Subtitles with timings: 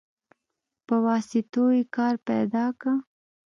[0.87, 2.91] په واسطو يې کار پيدا که.